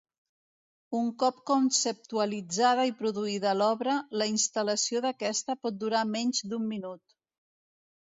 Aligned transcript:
Un 0.99 1.09
cop 1.23 1.35
conceptualitzada 1.49 2.85
i 2.91 2.93
produïda 3.01 3.53
l'obra, 3.59 3.97
la 4.21 4.27
instal·lació 4.31 5.03
d'aquesta 5.05 5.57
pot 5.67 5.77
durar 5.85 6.01
menys 6.15 6.43
d'un 6.55 6.67
minut. 6.73 7.15